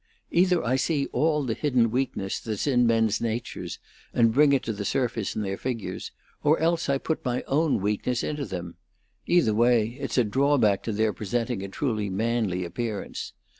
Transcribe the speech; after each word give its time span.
Either 0.31 0.63
I 0.63 0.77
see 0.77 1.05
all 1.11 1.43
the 1.43 1.53
hidden 1.53 1.91
weakness 1.91 2.39
that's 2.39 2.65
in 2.65 2.87
men's 2.87 3.21
natures, 3.21 3.77
and 4.15 4.33
bring 4.33 4.51
it 4.51 4.63
to 4.63 4.73
the 4.73 4.83
surface 4.83 5.35
in 5.35 5.43
their 5.43 5.57
figures, 5.59 6.11
or 6.43 6.57
else 6.57 6.89
I 6.89 6.97
put 6.97 7.23
my 7.23 7.43
own 7.43 7.79
weakness 7.79 8.23
into 8.23 8.45
them. 8.45 8.77
Either 9.27 9.53
way, 9.53 9.89
it's 10.01 10.17
a 10.17 10.23
drawback 10.23 10.81
to 10.89 10.91
their 10.91 11.13
presenting 11.13 11.61
a 11.61 11.67
truly 11.67 12.09
manly 12.09 12.65
appearance. 12.65 13.33